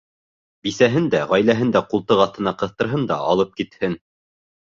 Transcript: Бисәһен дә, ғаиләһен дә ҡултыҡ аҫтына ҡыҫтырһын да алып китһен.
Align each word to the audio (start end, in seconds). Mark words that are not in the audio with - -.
Бисәһен 0.67 1.09
дә, 1.15 1.19
ғаиләһен 1.31 1.73
дә 1.75 1.83
ҡултыҡ 1.91 2.23
аҫтына 2.25 2.55
ҡыҫтырһын 2.63 3.05
да 3.11 3.17
алып 3.35 3.53
китһен. 3.61 3.99